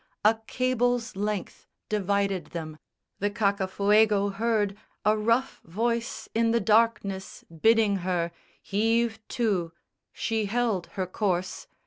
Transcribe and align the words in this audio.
A 0.25 0.39
cable's 0.47 1.15
length 1.15 1.67
Divided 1.87 2.45
them. 2.47 2.79
The 3.19 3.29
Cacafuego 3.29 4.33
heard 4.33 4.75
A 5.05 5.15
rough 5.15 5.61
voice 5.63 6.27
in 6.33 6.49
the 6.49 6.59
darkness 6.59 7.43
bidding 7.43 7.97
her 7.97 8.31
Heave 8.63 9.19
to! 9.27 9.73
She 10.11 10.45
held 10.45 10.87
her 10.97 11.05
course. 11.05 11.67